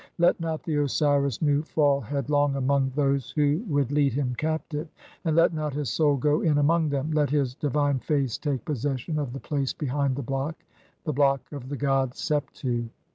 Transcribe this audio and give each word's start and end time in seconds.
Let 0.17 0.39
not 0.39 0.63
the 0.63 0.77
Osiris 0.77 1.43
Nu 1.43 1.61
fall 1.61 2.01
"headlong 2.01 2.53
(1 2.55 2.55
1) 2.55 2.57
among 2.63 2.89
those 2.95 3.29
who 3.29 3.63
would 3.67 3.91
lead 3.91 4.13
him 4.13 4.33
captive, 4.33 4.87
and 5.25 5.35
"let 5.35 5.53
not 5.53 5.75
[his] 5.75 5.89
soul 5.91 6.17
go 6.17 6.41
in 6.41 6.57
among 6.57 6.89
them. 6.89 7.11
Let 7.11 7.29
his 7.29 7.53
divine 7.53 7.99
face 7.99 8.39
take 8.39 8.65
"possession 8.65 9.19
of 9.19 9.31
the 9.31 9.39
place 9.39 9.73
behind 9.73 10.15
the 10.15 10.23
block, 10.23 10.55
the 11.03 11.13
block 11.13 11.41
of 11.51 11.69
the 11.69 11.77
god 11.77 12.13
"Septu." 12.13 12.89